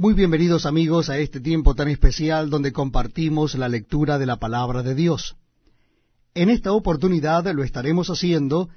Muy 0.00 0.14
bienvenidos 0.14 0.64
amigos 0.64 1.10
a 1.10 1.18
este 1.18 1.40
tiempo 1.40 1.74
tan 1.74 1.88
especial 1.88 2.48
donde 2.48 2.72
compartimos 2.72 3.54
la 3.54 3.68
lectura 3.68 4.18
de 4.18 4.24
la 4.24 4.36
palabra 4.36 4.82
de 4.82 4.94
Dios. 4.94 5.36
En 6.32 6.48
esta 6.48 6.72
oportunidad 6.72 7.46
lo 7.52 7.62
estaremos 7.62 8.08
haciendo 8.08 8.70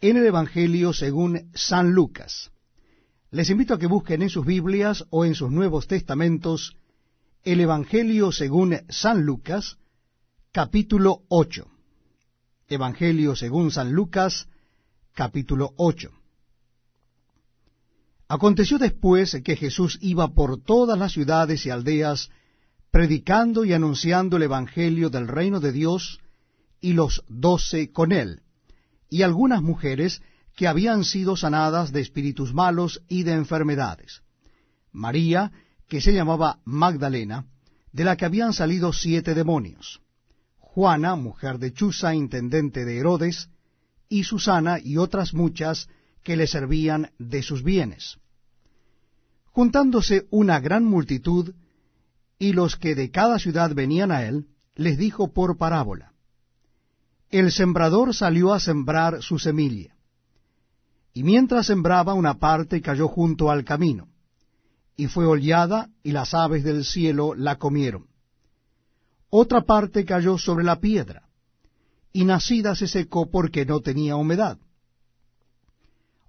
en 0.00 0.16
el 0.16 0.26
Evangelio 0.26 0.92
según 0.92 1.52
San 1.54 1.92
Lucas. 1.92 2.50
Les 3.30 3.48
invito 3.48 3.74
a 3.74 3.78
que 3.78 3.86
busquen 3.86 4.22
en 4.22 4.28
sus 4.28 4.44
Biblias 4.44 5.04
o 5.10 5.24
en 5.24 5.36
sus 5.36 5.52
Nuevos 5.52 5.86
Testamentos 5.86 6.74
el 7.44 7.60
Evangelio 7.60 8.32
según 8.32 8.76
San 8.88 9.22
Lucas, 9.24 9.78
capítulo 10.50 11.20
8. 11.28 11.64
Evangelio 12.70 13.36
según 13.36 13.70
San 13.70 13.92
Lucas, 13.92 14.48
capítulo 15.14 15.74
8. 15.76 16.10
Aconteció 18.28 18.78
después 18.78 19.36
que 19.44 19.56
Jesús 19.56 19.98
iba 20.00 20.28
por 20.28 20.60
todas 20.60 20.98
las 20.98 21.12
ciudades 21.12 21.64
y 21.64 21.70
aldeas, 21.70 22.30
predicando 22.90 23.64
y 23.64 23.72
anunciando 23.72 24.36
el 24.36 24.44
Evangelio 24.44 25.10
del 25.10 25.28
reino 25.28 25.60
de 25.60 25.72
Dios, 25.72 26.18
y 26.80 26.92
los 26.92 27.24
doce 27.28 27.92
con 27.92 28.12
él, 28.12 28.42
y 29.08 29.22
algunas 29.22 29.62
mujeres 29.62 30.22
que 30.56 30.66
habían 30.66 31.04
sido 31.04 31.36
sanadas 31.36 31.92
de 31.92 32.00
espíritus 32.00 32.52
malos 32.52 33.02
y 33.08 33.22
de 33.22 33.32
enfermedades. 33.32 34.22
María, 34.92 35.52
que 35.88 36.00
se 36.00 36.12
llamaba 36.12 36.58
Magdalena, 36.64 37.46
de 37.92 38.04
la 38.04 38.16
que 38.16 38.24
habían 38.24 38.52
salido 38.52 38.92
siete 38.92 39.34
demonios. 39.34 40.00
Juana, 40.58 41.14
mujer 41.14 41.58
de 41.58 41.72
Chuza, 41.72 42.14
intendente 42.14 42.84
de 42.84 42.98
Herodes, 42.98 43.50
y 44.08 44.24
Susana 44.24 44.78
y 44.82 44.96
otras 44.96 45.32
muchas 45.32 45.88
que 46.26 46.36
le 46.36 46.48
servían 46.48 47.12
de 47.20 47.40
sus 47.40 47.62
bienes. 47.62 48.18
Juntándose 49.52 50.26
una 50.30 50.58
gran 50.58 50.84
multitud, 50.84 51.54
y 52.36 52.52
los 52.52 52.74
que 52.74 52.96
de 52.96 53.12
cada 53.12 53.38
ciudad 53.38 53.72
venían 53.72 54.10
a 54.10 54.24
él, 54.24 54.48
les 54.74 54.98
dijo 54.98 55.32
por 55.32 55.56
parábola, 55.56 56.14
El 57.30 57.52
sembrador 57.52 58.12
salió 58.12 58.52
a 58.52 58.58
sembrar 58.58 59.22
su 59.22 59.38
semilla, 59.38 59.94
y 61.14 61.22
mientras 61.22 61.66
sembraba 61.66 62.14
una 62.14 62.40
parte 62.40 62.82
cayó 62.82 63.06
junto 63.06 63.48
al 63.48 63.64
camino, 63.64 64.08
y 64.96 65.06
fue 65.06 65.26
hollada, 65.26 65.90
y 66.02 66.10
las 66.10 66.34
aves 66.34 66.64
del 66.64 66.84
cielo 66.84 67.36
la 67.36 67.54
comieron. 67.54 68.08
Otra 69.30 69.60
parte 69.60 70.04
cayó 70.04 70.38
sobre 70.38 70.64
la 70.64 70.80
piedra, 70.80 71.28
y 72.12 72.24
nacida 72.24 72.74
se 72.74 72.88
secó 72.88 73.30
porque 73.30 73.64
no 73.64 73.78
tenía 73.78 74.16
humedad 74.16 74.58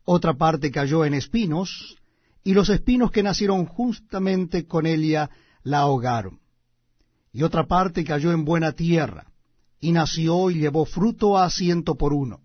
otra 0.09 0.35
parte 0.35 0.71
cayó 0.71 1.03
en 1.03 1.13
espinos, 1.13 1.97
y 2.41 2.53
los 2.53 2.69
espinos 2.69 3.11
que 3.11 3.23
nacieron 3.23 3.65
justamente 3.65 4.65
con 4.65 4.85
ella 4.85 5.29
la 5.63 5.79
ahogaron. 5.79 6.39
Y 7.33 7.43
otra 7.43 7.67
parte 7.67 8.05
cayó 8.05 8.31
en 8.31 8.45
buena 8.45 8.71
tierra, 8.71 9.25
y 9.81 9.91
nació 9.91 10.49
y 10.49 10.59
llevó 10.59 10.85
fruto 10.85 11.37
a 11.37 11.49
ciento 11.49 11.95
por 11.95 12.13
uno. 12.13 12.39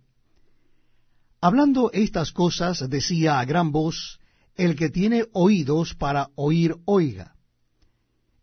Hablando 1.41 1.93
estas 1.93 2.33
cosas, 2.33 2.91
decía 2.91 3.39
a 3.39 3.45
gran 3.45 3.71
voz, 3.71 4.19
el 4.57 4.75
que 4.75 4.91
tiene 4.91 5.27
oídos 5.33 5.95
para 5.95 6.31
oír, 6.35 6.75
oiga. 6.85 7.37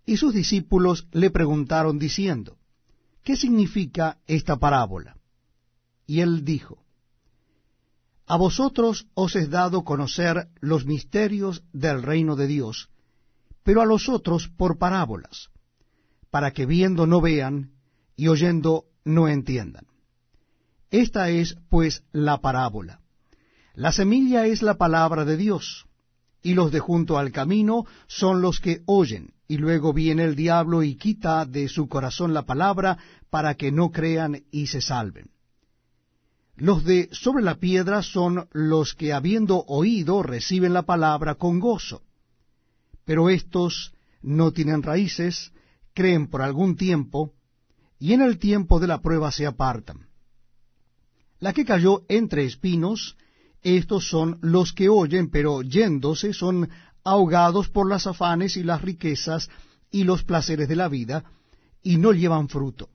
Y 0.05 0.15
sus 0.15 0.33
discípulos 0.33 1.07
le 1.11 1.29
preguntaron 1.29 1.99
diciendo, 1.99 2.57
¿qué 3.25 3.35
significa 3.35 4.17
esta 4.27 4.55
parábola? 4.55 5.17
Y 6.07 6.21
él 6.21 6.45
dijo, 6.45 6.85
a 8.29 8.37
vosotros 8.37 9.07
os 9.15 9.35
es 9.35 9.49
dado 9.49 9.83
conocer 9.83 10.49
los 10.61 10.85
misterios 10.85 11.63
del 11.73 12.03
reino 12.03 12.35
de 12.35 12.45
Dios, 12.45 12.89
pero 13.63 13.81
a 13.81 13.87
los 13.87 14.07
otros 14.07 14.47
por 14.47 14.77
parábolas, 14.77 15.49
para 16.29 16.51
que 16.51 16.67
viendo 16.67 17.07
no 17.07 17.21
vean 17.21 17.71
y 18.15 18.27
oyendo 18.27 18.85
no 19.03 19.27
entiendan. 19.27 19.87
Esta 20.91 21.29
es, 21.31 21.57
pues, 21.69 22.03
la 22.11 22.39
parábola. 22.39 23.01
La 23.73 23.91
semilla 23.91 24.45
es 24.45 24.61
la 24.61 24.75
palabra 24.75 25.25
de 25.25 25.35
Dios, 25.35 25.87
y 26.43 26.53
los 26.53 26.71
de 26.71 26.79
junto 26.79 27.17
al 27.17 27.31
camino 27.31 27.85
son 28.05 28.41
los 28.43 28.59
que 28.59 28.83
oyen, 28.85 29.33
y 29.47 29.57
luego 29.57 29.91
viene 29.91 30.23
el 30.23 30.35
diablo 30.35 30.83
y 30.83 30.97
quita 30.97 31.47
de 31.47 31.67
su 31.67 31.89
corazón 31.89 32.35
la 32.35 32.43
palabra 32.43 32.99
para 33.31 33.55
que 33.55 33.71
no 33.71 33.89
crean 33.89 34.43
y 34.51 34.67
se 34.67 34.81
salven. 34.81 35.31
Los 36.59 36.83
de 36.83 37.07
sobre 37.13 37.41
la 37.41 37.55
piedra 37.55 38.03
son 38.03 38.49
los 38.51 38.93
que 38.93 39.13
habiendo 39.13 39.63
oído 39.67 40.23
reciben 40.23 40.73
la 40.73 40.83
palabra 40.83 41.35
con 41.35 41.59
gozo. 41.59 42.01
Pero 43.05 43.29
estos 43.29 43.93
no 44.21 44.51
tienen 44.51 44.83
raíces, 44.83 45.53
creen 45.93 46.27
por 46.27 46.41
algún 46.41 46.75
tiempo, 46.75 47.33
y 47.97 48.11
en 48.11 48.21
el 48.21 48.39
tiempo 48.39 48.81
de 48.81 48.87
la 48.87 49.01
prueba 49.01 49.31
se 49.31 49.45
apartan. 49.45 50.09
La 51.39 51.53
que 51.53 51.63
cayó 51.63 52.03
entre 52.09 52.43
espinos, 52.43 53.15
estos 53.61 54.09
son 54.09 54.37
los 54.41 54.73
que 54.73 54.89
oyen, 54.89 55.29
pero 55.29 55.61
yéndose 55.61 56.33
son 56.33 56.69
ahogados 57.05 57.69
por 57.69 57.87
las 57.87 58.05
afanes 58.05 58.57
y 58.57 58.63
las 58.63 58.81
riquezas 58.81 59.49
y 59.91 60.03
los 60.03 60.23
placeres 60.23 60.67
de 60.67 60.75
la 60.75 60.89
vida, 60.89 61.23
y 61.81 61.95
no 61.95 62.11
llevan 62.11 62.49
fruto. 62.49 62.89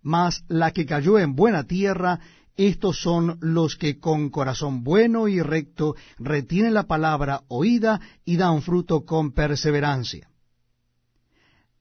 Mas 0.00 0.42
la 0.48 0.70
que 0.70 0.86
cayó 0.86 1.18
en 1.18 1.36
buena 1.36 1.64
tierra 1.64 2.20
estos 2.56 3.00
son 3.00 3.36
los 3.40 3.76
que 3.76 3.98
con 3.98 4.30
corazón 4.30 4.82
bueno 4.82 5.28
y 5.28 5.42
recto 5.42 5.94
retienen 6.18 6.72
la 6.74 6.84
palabra 6.84 7.42
oída 7.48 8.00
y 8.24 8.36
dan 8.36 8.62
fruto 8.62 9.04
con 9.04 9.32
perseverancia. 9.32 10.30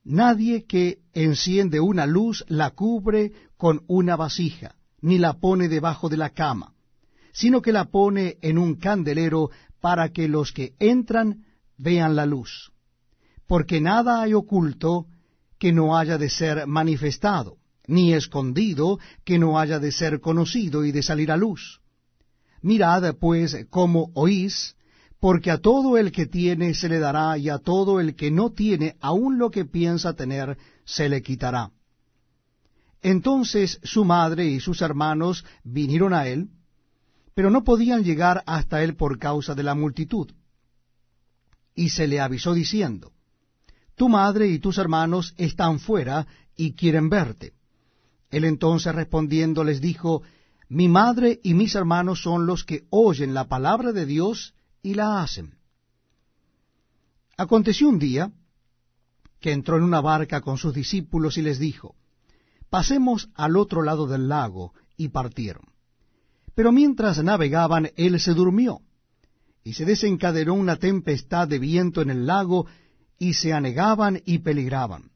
Nadie 0.03 0.65
que 0.65 0.99
enciende 1.13 1.79
una 1.79 2.05
luz 2.05 2.43
la 2.47 2.71
cubre 2.71 3.31
con 3.57 3.83
una 3.87 4.15
vasija, 4.15 4.75
ni 5.01 5.17
la 5.17 5.39
pone 5.39 5.69
debajo 5.69 6.09
de 6.09 6.17
la 6.17 6.31
cama, 6.31 6.73
sino 7.31 7.61
que 7.61 7.71
la 7.71 7.85
pone 7.85 8.37
en 8.41 8.57
un 8.57 8.75
candelero 8.75 9.49
para 9.79 10.09
que 10.09 10.27
los 10.27 10.51
que 10.51 10.73
entran 10.79 11.45
vean 11.77 12.15
la 12.15 12.25
luz. 12.25 12.71
Porque 13.47 13.79
nada 13.79 14.21
hay 14.21 14.33
oculto 14.33 15.07
que 15.57 15.71
no 15.71 15.97
haya 15.97 16.17
de 16.17 16.29
ser 16.29 16.67
manifestado 16.67 17.57
ni 17.87 18.13
escondido 18.13 18.99
que 19.23 19.39
no 19.39 19.59
haya 19.59 19.79
de 19.79 19.91
ser 19.91 20.19
conocido 20.19 20.85
y 20.85 20.91
de 20.91 21.03
salir 21.03 21.31
a 21.31 21.37
luz. 21.37 21.81
Mirad, 22.61 23.15
pues, 23.15 23.65
cómo 23.69 24.11
oís, 24.13 24.75
porque 25.19 25.51
a 25.51 25.59
todo 25.59 25.97
el 25.97 26.11
que 26.11 26.25
tiene 26.25 26.73
se 26.73 26.89
le 26.89 26.99
dará, 26.99 27.37
y 27.37 27.49
a 27.49 27.59
todo 27.59 27.99
el 27.99 28.15
que 28.15 28.31
no 28.31 28.51
tiene, 28.51 28.95
aun 29.01 29.37
lo 29.37 29.51
que 29.51 29.65
piensa 29.65 30.13
tener, 30.13 30.57
se 30.83 31.09
le 31.09 31.21
quitará. 31.21 31.71
Entonces 33.01 33.79
su 33.83 34.03
madre 34.03 34.45
y 34.45 34.59
sus 34.59 34.81
hermanos 34.81 35.45
vinieron 35.63 36.13
a 36.13 36.27
él, 36.27 36.49
pero 37.35 37.51
no 37.51 37.63
podían 37.63 38.03
llegar 38.03 38.41
hasta 38.47 38.83
él 38.83 38.95
por 38.95 39.19
causa 39.19 39.53
de 39.53 39.61
la 39.61 39.75
multitud. 39.75 40.31
Y 41.75 41.89
se 41.89 42.07
le 42.07 42.19
avisó 42.19 42.53
diciendo, 42.53 43.11
Tu 43.95 44.09
madre 44.09 44.47
y 44.47 44.57
tus 44.57 44.79
hermanos 44.79 45.35
están 45.37 45.79
fuera 45.79 46.25
y 46.55 46.73
quieren 46.73 47.09
verte. 47.09 47.53
Él 48.29 48.45
entonces 48.45 48.93
respondiendo 48.93 49.63
les 49.63 49.81
dijo, 49.81 50.23
Mi 50.69 50.87
madre 50.87 51.39
y 51.43 51.53
mis 51.53 51.75
hermanos 51.75 52.21
son 52.21 52.45
los 52.45 52.63
que 52.63 52.85
oyen 52.89 53.33
la 53.33 53.47
palabra 53.47 53.91
de 53.91 54.05
Dios 54.05 54.53
y 54.81 54.93
la 54.93 55.21
hacen. 55.21 55.55
Aconteció 57.37 57.89
un 57.89 57.99
día 57.99 58.31
que 59.39 59.51
entró 59.51 59.77
en 59.77 59.83
una 59.83 60.01
barca 60.01 60.41
con 60.41 60.57
sus 60.57 60.73
discípulos 60.73 61.37
y 61.37 61.41
les 61.41 61.59
dijo, 61.59 61.95
Pasemos 62.69 63.29
al 63.35 63.57
otro 63.57 63.83
lado 63.83 64.07
del 64.07 64.27
lago, 64.27 64.73
y 64.97 65.09
partieron. 65.09 65.63
Pero 66.55 66.71
mientras 66.71 67.21
navegaban, 67.23 67.91
él 67.95 68.19
se 68.19 68.33
durmió, 68.33 68.81
y 69.63 69.73
se 69.73 69.85
desencadenó 69.85 70.53
una 70.53 70.77
tempestad 70.77 71.47
de 71.47 71.59
viento 71.59 72.01
en 72.01 72.09
el 72.09 72.25
lago, 72.25 72.65
y 73.17 73.33
se 73.33 73.53
anegaban 73.53 74.21
y 74.25 74.39
peligraban. 74.39 75.11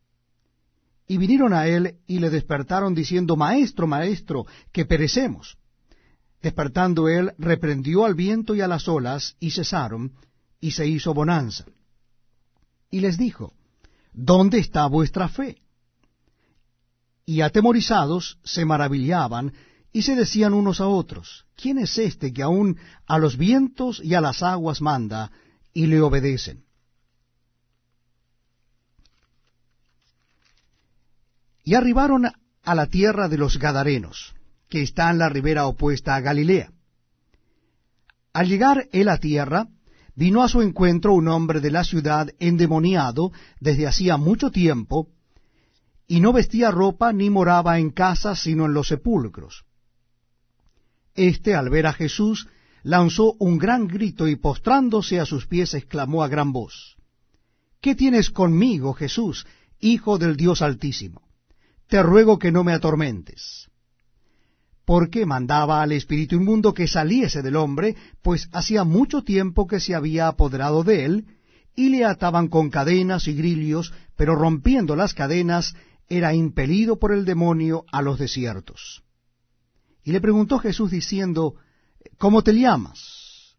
Y 1.09 1.17
vinieron 1.17 1.53
a 1.53 1.65
él 1.65 1.95
y 2.05 2.19
le 2.19 2.29
despertaron 2.29 2.93
diciendo, 2.93 3.35
Maestro, 3.35 3.87
maestro, 3.87 4.45
que 4.71 4.85
perecemos. 4.85 5.57
Despertando 6.39 7.09
él, 7.09 7.33
reprendió 7.39 8.05
al 8.05 8.13
viento 8.13 8.53
y 8.53 8.61
a 8.61 8.67
las 8.67 8.87
olas, 8.87 9.35
y 9.39 9.49
cesaron, 9.49 10.13
y 10.61 10.69
se 10.69 10.85
hizo 10.85 11.15
bonanza. 11.15 11.65
Y 12.91 12.99
les 12.99 13.17
dijo, 13.17 13.53
¿Dónde 14.13 14.59
está 14.59 14.85
vuestra 14.85 15.27
fe? 15.29 15.57
Y 17.25 17.41
atemorizados 17.41 18.37
se 18.43 18.63
maravillaban, 18.65 19.53
y 19.91 20.03
se 20.03 20.15
decían 20.15 20.53
unos 20.53 20.79
a 20.79 20.87
otros, 20.87 21.47
¿quién 21.55 21.79
es 21.79 21.97
este 21.97 22.31
que 22.31 22.43
aun 22.43 22.77
a 23.07 23.17
los 23.17 23.35
vientos 23.35 23.99
y 24.03 24.13
a 24.13 24.21
las 24.21 24.43
aguas 24.43 24.79
manda, 24.79 25.31
y 25.73 25.87
le 25.87 26.01
obedecen? 26.01 26.68
Y 31.69 31.75
arribaron 31.75 32.25
a 32.63 32.73
la 32.73 32.87
tierra 32.87 33.29
de 33.29 33.37
los 33.37 33.59
Gadarenos, 33.59 34.33
que 34.69 34.81
está 34.81 35.11
en 35.11 35.19
la 35.19 35.29
ribera 35.29 35.67
opuesta 35.67 36.15
a 36.15 36.19
Galilea. 36.19 36.71
Al 38.33 38.47
llegar 38.47 38.87
él 38.91 39.07
a 39.07 39.19
tierra, 39.19 39.67
vino 40.15 40.41
a 40.41 40.49
su 40.49 40.63
encuentro 40.63 41.13
un 41.13 41.27
hombre 41.27 41.59
de 41.59 41.69
la 41.69 41.83
ciudad 41.83 42.27
endemoniado 42.39 43.31
desde 43.59 43.85
hacía 43.85 44.17
mucho 44.17 44.49
tiempo, 44.49 45.09
y 46.07 46.21
no 46.21 46.33
vestía 46.33 46.71
ropa 46.71 47.13
ni 47.13 47.29
moraba 47.29 47.77
en 47.77 47.91
casa 47.91 48.35
sino 48.35 48.65
en 48.65 48.73
los 48.73 48.87
sepulcros. 48.87 49.63
Este, 51.13 51.53
al 51.53 51.69
ver 51.69 51.85
a 51.85 51.93
Jesús, 51.93 52.47
lanzó 52.81 53.35
un 53.37 53.59
gran 53.59 53.85
grito 53.85 54.27
y 54.27 54.37
postrándose 54.37 55.19
a 55.19 55.25
sus 55.27 55.45
pies 55.45 55.75
exclamó 55.75 56.23
a 56.23 56.29
gran 56.29 56.51
voz, 56.51 56.97
¿Qué 57.79 57.93
tienes 57.93 58.31
conmigo, 58.31 58.95
Jesús, 58.95 59.45
Hijo 59.79 60.17
del 60.17 60.35
Dios 60.35 60.63
Altísimo? 60.63 61.28
Te 61.89 62.01
ruego 62.01 62.39
que 62.39 62.51
no 62.51 62.63
me 62.63 62.71
atormentes 62.71 63.69
porque 64.89 65.27
mandaba 65.27 65.83
al 65.83 65.91
espíritu 65.91 66.37
inmundo 66.37 66.73
que 66.73 66.87
saliese 66.87 67.43
del 67.43 67.57
hombre, 67.57 67.95
pues 68.23 68.49
hacía 68.51 68.83
mucho 68.83 69.23
tiempo 69.23 69.67
que 69.67 69.79
se 69.79 69.93
había 69.93 70.27
apoderado 70.27 70.83
de 70.83 71.05
él, 71.05 71.27
y 71.75 71.89
le 71.89 72.05
ataban 72.05 72.47
con 72.47 72.71
cadenas 72.71 73.27
y 73.27 73.35
grillos, 73.35 73.93
pero 74.15 74.33
rompiendo 74.33 74.95
las 74.95 75.13
cadenas, 75.13 75.75
era 76.07 76.33
impelido 76.33 76.97
por 76.97 77.11
el 77.11 77.23
demonio 77.23 77.85
a 77.91 78.01
los 78.01 78.17
desiertos. 78.17 79.03
Y 80.03 80.11
le 80.11 80.21
preguntó 80.21 80.57
Jesús 80.57 80.89
diciendo, 80.89 81.53
¿Cómo 82.17 82.41
te 82.41 82.53
llamas? 82.53 83.57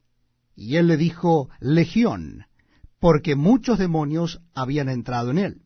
Y 0.56 0.78
él 0.78 0.88
le 0.88 0.96
dijo, 0.96 1.48
Legión, 1.60 2.46
porque 2.98 3.36
muchos 3.36 3.78
demonios 3.78 4.40
habían 4.52 4.88
entrado 4.88 5.30
en 5.30 5.38
él. 5.38 5.62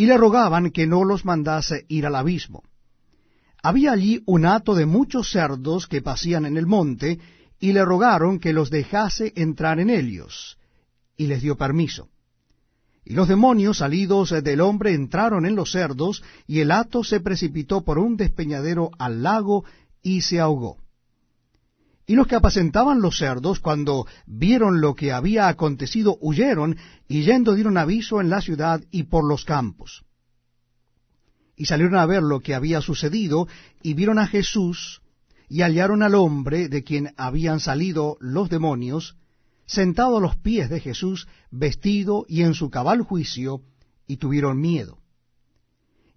Y 0.00 0.06
le 0.06 0.16
rogaban 0.16 0.70
que 0.70 0.86
no 0.86 1.04
los 1.04 1.26
mandase 1.26 1.84
ir 1.88 2.06
al 2.06 2.14
abismo. 2.14 2.62
Había 3.62 3.92
allí 3.92 4.22
un 4.24 4.46
hato 4.46 4.74
de 4.74 4.86
muchos 4.86 5.30
cerdos 5.30 5.86
que 5.86 6.00
pasían 6.00 6.46
en 6.46 6.56
el 6.56 6.66
monte, 6.66 7.18
y 7.58 7.72
le 7.74 7.84
rogaron 7.84 8.38
que 8.38 8.54
los 8.54 8.70
dejase 8.70 9.34
entrar 9.36 9.78
en 9.78 9.90
ellos, 9.90 10.56
y 11.18 11.26
les 11.26 11.42
dio 11.42 11.58
permiso. 11.58 12.08
Y 13.04 13.12
los 13.12 13.28
demonios 13.28 13.76
salidos 13.76 14.30
del 14.42 14.62
hombre 14.62 14.94
entraron 14.94 15.44
en 15.44 15.54
los 15.54 15.72
cerdos, 15.72 16.22
y 16.46 16.60
el 16.60 16.70
hato 16.70 17.04
se 17.04 17.20
precipitó 17.20 17.82
por 17.82 17.98
un 17.98 18.16
despeñadero 18.16 18.92
al 18.98 19.22
lago 19.22 19.66
y 20.00 20.22
se 20.22 20.40
ahogó. 20.40 20.78
Y 22.10 22.16
los 22.16 22.26
que 22.26 22.34
apacentaban 22.34 23.00
los 23.00 23.18
cerdos, 23.18 23.60
cuando 23.60 24.04
vieron 24.26 24.80
lo 24.80 24.96
que 24.96 25.12
había 25.12 25.46
acontecido, 25.46 26.18
huyeron, 26.20 26.76
y 27.06 27.22
yendo 27.22 27.54
dieron 27.54 27.76
aviso 27.76 28.20
en 28.20 28.30
la 28.30 28.40
ciudad 28.40 28.82
y 28.90 29.04
por 29.04 29.24
los 29.24 29.44
campos 29.44 30.02
y 31.54 31.66
salieron 31.66 31.96
a 31.96 32.06
ver 32.06 32.22
lo 32.22 32.40
que 32.40 32.54
había 32.54 32.80
sucedido, 32.80 33.46
y 33.80 33.94
vieron 33.94 34.18
a 34.18 34.26
Jesús, 34.26 35.02
y 35.48 35.60
hallaron 35.60 36.02
al 36.02 36.14
hombre 36.14 36.68
de 36.68 36.82
quien 36.82 37.14
habían 37.16 37.60
salido 37.60 38.16
los 38.18 38.48
demonios, 38.48 39.16
sentado 39.66 40.16
a 40.16 40.20
los 40.20 40.36
pies 40.36 40.70
de 40.70 40.80
Jesús, 40.80 41.28
vestido 41.50 42.24
y 42.26 42.42
en 42.42 42.54
su 42.54 42.70
cabal 42.70 43.02
juicio, 43.02 43.60
y 44.08 44.16
tuvieron 44.16 44.58
miedo. 44.58 44.98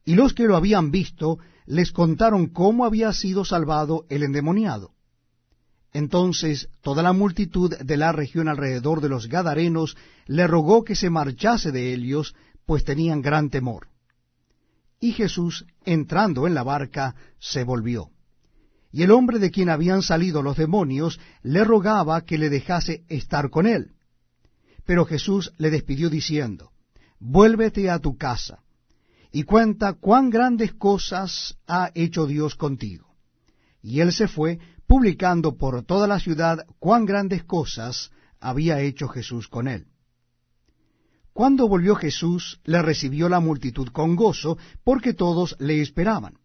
Y 0.06 0.16
los 0.16 0.34
que 0.34 0.46
lo 0.46 0.56
habían 0.56 0.92
visto 0.92 1.40
les 1.66 1.92
contaron 1.92 2.48
cómo 2.48 2.86
había 2.86 3.12
sido 3.12 3.44
salvado 3.44 4.06
el 4.10 4.24
endemoniado. 4.24 4.94
Entonces 5.94 6.70
toda 6.82 7.04
la 7.04 7.14
multitud 7.14 7.78
de 7.78 7.98
la 7.98 8.12
región 8.12 8.48
alrededor 8.48 9.00
de 9.00 9.10
los 9.10 9.28
Gadarenos 9.28 9.96
le 10.26 10.48
rogó 10.48 10.84
que 10.84 10.96
se 10.96 11.12
marchase 11.12 11.72
de 11.72 11.94
ellos, 11.94 12.36
pues 12.66 12.84
tenían 12.84 13.22
gran 13.22 13.52
temor. 13.52 13.90
Y 15.00 15.12
Jesús, 15.12 15.66
entrando 15.86 16.48
en 16.48 16.56
la 16.56 16.64
barca, 16.64 17.16
se 17.38 17.64
volvió. 17.64 18.10
Y 18.92 19.04
el 19.04 19.12
hombre 19.12 19.38
de 19.38 19.52
quien 19.52 19.70
habían 19.70 20.02
salido 20.02 20.42
los 20.42 20.58
demonios 20.58 21.20
le 21.44 21.64
rogaba 21.64 22.22
que 22.22 22.38
le 22.38 22.50
dejase 22.50 23.04
estar 23.08 23.50
con 23.50 23.68
él. 23.68 23.92
Pero 24.86 25.06
Jesús 25.06 25.54
le 25.58 25.70
despidió 25.70 26.10
diciendo, 26.10 26.72
Vuélvete 27.20 27.90
a 27.90 28.00
tu 28.00 28.18
casa, 28.18 28.64
y 29.32 29.44
cuenta 29.44 29.94
cuán 29.94 30.30
grandes 30.30 30.74
cosas 30.74 31.58
ha 31.68 31.92
hecho 31.96 32.26
Dios 32.26 32.56
contigo. 32.56 33.13
Y 33.84 34.00
él 34.00 34.14
se 34.14 34.28
fue, 34.28 34.60
publicando 34.88 35.58
por 35.58 35.84
toda 35.84 36.08
la 36.08 36.20
ciudad 36.20 36.66
cuán 36.80 37.06
grandes 37.06 37.44
cosas 37.44 38.12
había 38.40 38.80
hecho 38.80 39.10
Jesús 39.10 39.50
con 39.50 39.68
él. 39.68 39.88
Cuando 41.34 41.68
volvió 41.68 41.96
Jesús, 41.96 42.62
le 42.64 42.82
recibió 42.82 43.28
la 43.28 43.40
multitud 43.40 43.90
con 43.90 44.16
gozo, 44.16 44.58
porque 44.84 45.14
todos 45.14 45.56
le 45.60 45.82
esperaban. 45.82 46.36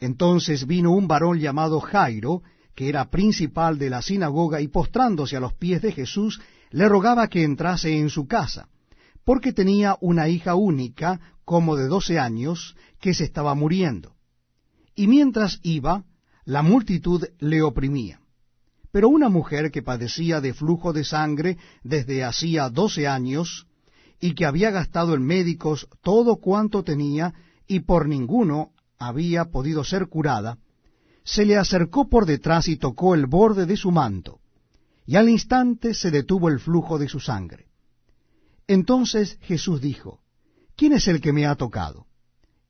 Entonces 0.00 0.66
vino 0.66 0.90
un 0.90 1.06
varón 1.06 1.38
llamado 1.38 1.80
Jairo, 1.80 2.42
que 2.74 2.88
era 2.88 3.10
principal 3.10 3.78
de 3.78 3.90
la 3.90 4.02
sinagoga, 4.02 4.60
y 4.60 4.68
postrándose 4.68 5.36
a 5.36 5.40
los 5.40 5.54
pies 5.54 5.82
de 5.82 5.92
Jesús, 5.92 6.40
le 6.70 6.88
rogaba 6.88 7.28
que 7.28 7.44
entrase 7.44 7.96
en 7.96 8.08
su 8.08 8.26
casa, 8.26 8.68
porque 9.24 9.52
tenía 9.52 9.96
una 10.00 10.28
hija 10.28 10.54
única, 10.54 11.20
como 11.44 11.76
de 11.76 11.86
doce 11.86 12.18
años, 12.18 12.74
que 13.00 13.12
se 13.14 13.24
estaba 13.24 13.54
muriendo. 13.54 14.16
Y 14.94 15.06
mientras 15.06 15.60
iba, 15.62 16.04
la 16.44 16.62
multitud 16.62 17.24
le 17.38 17.62
oprimía. 17.62 18.20
Pero 18.92 19.08
una 19.08 19.28
mujer 19.28 19.70
que 19.70 19.82
padecía 19.82 20.40
de 20.40 20.52
flujo 20.52 20.92
de 20.92 21.04
sangre 21.04 21.58
desde 21.84 22.24
hacía 22.24 22.68
doce 22.68 23.06
años, 23.06 23.66
y 24.20 24.34
que 24.34 24.44
había 24.44 24.70
gastado 24.70 25.14
en 25.14 25.22
médicos 25.22 25.88
todo 26.02 26.36
cuanto 26.36 26.84
tenía 26.84 27.32
y 27.66 27.80
por 27.80 28.06
ninguno 28.06 28.72
había 28.98 29.46
podido 29.46 29.82
ser 29.84 30.08
curada, 30.08 30.58
se 31.24 31.44
le 31.44 31.56
acercó 31.56 32.08
por 32.08 32.26
detrás 32.26 32.68
y 32.68 32.76
tocó 32.76 33.14
el 33.14 33.26
borde 33.26 33.64
de 33.66 33.76
su 33.76 33.90
manto, 33.90 34.40
y 35.06 35.16
al 35.16 35.28
instante 35.28 35.94
se 35.94 36.10
detuvo 36.10 36.48
el 36.48 36.60
flujo 36.60 36.98
de 36.98 37.08
su 37.08 37.20
sangre. 37.20 37.66
Entonces 38.66 39.38
Jesús 39.42 39.80
dijo, 39.80 40.20
¿quién 40.76 40.92
es 40.92 41.08
el 41.08 41.20
que 41.20 41.32
me 41.32 41.46
ha 41.46 41.54
tocado? 41.54 42.06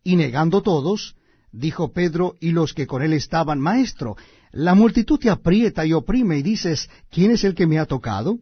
Y 0.03 0.17
negando 0.17 0.63
todos, 0.63 1.17
dijo 1.53 1.93
Pedro 1.93 2.37
y 2.41 2.53
los 2.53 2.75
que 2.75 2.87
con 2.87 3.03
él 3.03 3.13
estaban, 3.13 3.61
Maestro, 3.61 4.17
la 4.53 4.75
multitud 4.75 5.19
te 5.19 5.31
aprieta 5.31 5.87
y 5.87 5.93
oprime 5.93 6.39
y 6.39 6.43
dices, 6.43 6.89
¿quién 7.11 7.31
es 7.31 7.45
el 7.45 7.55
que 7.55 7.67
me 7.67 7.79
ha 7.79 7.87
tocado? 7.87 8.39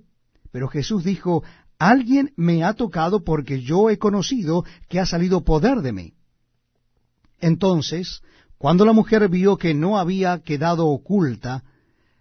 Pero 0.51 0.69
Jesús 0.69 1.05
dijo, 1.05 1.43
alguien 1.79 2.33
me 2.37 2.65
ha 2.65 2.75
tocado 2.75 3.25
porque 3.25 3.63
yo 3.63 3.91
he 3.91 3.99
conocido 3.99 4.65
que 4.89 5.01
ha 5.01 5.07
salido 5.07 5.45
poder 5.45 5.83
de 5.83 5.93
mí. 5.93 6.15
Entonces, 7.41 8.23
cuando 8.57 8.85
la 8.85 8.93
mujer 8.93 9.29
vio 9.29 9.57
que 9.57 9.75
no 9.75 9.99
había 9.99 10.41
quedado 10.41 10.87
oculta, 10.87 11.63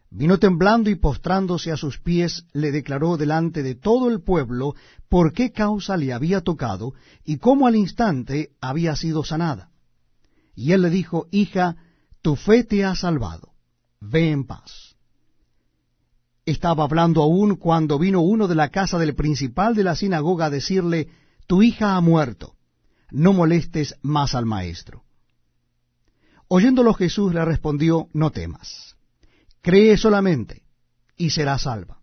vino 0.10 0.38
temblando 0.38 0.89
y 0.89 0.95
postrándose 0.95 1.72
a 1.72 1.78
sus 1.78 2.00
pies, 2.00 2.45
le 2.54 2.72
declaró 2.72 3.18
delante 3.18 3.63
de 3.63 3.75
todo 3.75 4.10
el 4.10 4.22
pueblo 4.22 4.75
por 5.10 5.34
qué 5.34 5.51
causa 5.51 5.98
le 5.98 6.13
había 6.13 6.42
tocado 6.42 6.94
y 7.24 7.38
cómo 7.38 7.67
al 7.67 7.75
instante 7.75 8.51
había 8.62 8.96
sido 8.96 9.24
sanada. 9.24 9.72
Y 10.57 10.73
él 10.73 10.81
le 10.81 10.89
dijo, 10.89 11.27
Hija, 11.31 11.77
tu 12.21 12.35
fe 12.35 12.65
te 12.65 12.83
ha 12.83 12.95
salvado, 12.95 13.53
ve 14.01 14.31
en 14.31 14.43
paz 14.43 14.97
estaba 16.47 16.85
hablando 16.85 17.21
aún 17.21 17.57
cuando 17.57 17.99
vino 17.99 18.21
uno 18.21 18.47
de 18.47 18.55
la 18.55 18.69
casa 18.69 18.97
del 18.97 19.15
principal 19.15 19.75
de 19.75 19.83
la 19.83 19.97
sinagoga 19.97 20.45
a 20.45 20.49
decirle, 20.49 21.09
Tu 21.45 21.61
hija 21.61 21.97
ha 21.97 22.01
muerto, 22.01 22.55
no 23.11 23.33
molestes 23.33 23.95
más 24.01 24.33
al 24.33 24.45
maestro. 24.45 25.03
Oyéndolo 26.47 26.93
Jesús 26.93 27.33
le 27.33 27.43
respondió, 27.43 28.07
No 28.13 28.31
temas, 28.31 28.95
cree 29.61 29.97
solamente, 29.97 30.63
y 31.17 31.31
será 31.31 31.57
salva. 31.57 31.99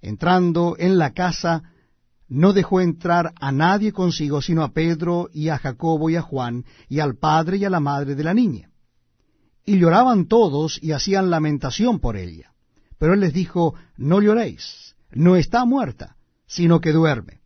Entrando 0.00 0.76
en 0.78 0.96
la 0.96 1.12
casa, 1.12 1.62
no 2.30 2.52
dejó 2.52 2.80
entrar 2.80 3.34
a 3.40 3.50
nadie 3.50 3.92
consigo, 3.92 4.40
sino 4.40 4.62
a 4.62 4.72
Pedro 4.72 5.28
y 5.34 5.48
a 5.48 5.58
Jacobo 5.58 6.08
y 6.08 6.16
a 6.16 6.22
Juan, 6.22 6.64
y 6.88 7.00
al 7.00 7.16
padre 7.16 7.56
y 7.58 7.64
a 7.64 7.70
la 7.70 7.80
madre 7.80 8.14
de 8.14 8.22
la 8.22 8.32
niña. 8.32 8.70
Y 9.66 9.78
lloraban 9.78 10.26
todos 10.26 10.78
y 10.80 10.92
hacían 10.92 11.28
lamentación 11.28 11.98
por 11.98 12.16
ella. 12.16 12.52
Pero 12.98 13.14
él 13.14 13.20
les 13.20 13.34
dijo, 13.34 13.74
no 13.96 14.20
lloréis, 14.20 14.94
no 15.10 15.34
está 15.34 15.64
muerta, 15.64 16.16
sino 16.46 16.80
que 16.80 16.92
duerme. 16.92 17.40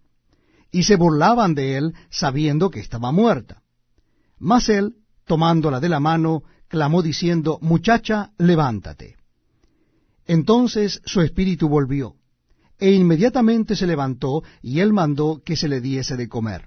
Y 0.70 0.82
se 0.82 0.96
burlaban 0.96 1.54
de 1.54 1.78
él, 1.78 1.94
sabiendo 2.10 2.70
que 2.70 2.80
estaba 2.80 3.10
muerta. 3.10 3.62
Mas 4.38 4.68
él, 4.68 4.96
tomándola 5.24 5.80
de 5.80 5.88
la 5.88 6.00
mano, 6.00 6.42
clamó 6.68 7.02
diciendo, 7.02 7.58
Muchacha, 7.62 8.32
levántate. 8.36 9.16
Entonces 10.26 11.00
su 11.06 11.22
espíritu 11.22 11.68
volvió, 11.68 12.16
e 12.84 12.92
inmediatamente 12.92 13.76
se 13.76 13.86
levantó, 13.86 14.42
y 14.62 14.80
él 14.80 14.92
mandó 14.92 15.40
que 15.42 15.56
se 15.56 15.68
le 15.68 15.80
diese 15.80 16.18
de 16.18 16.28
comer. 16.28 16.62